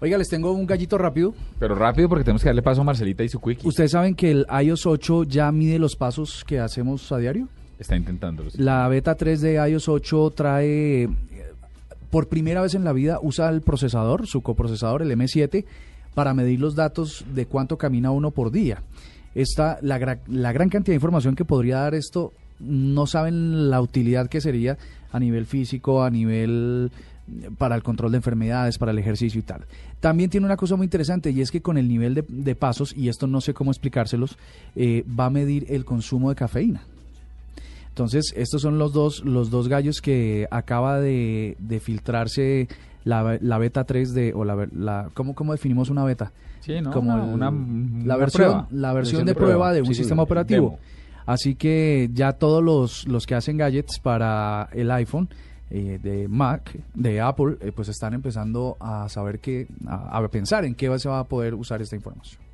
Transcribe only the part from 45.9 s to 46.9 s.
beta? Sí, ¿no?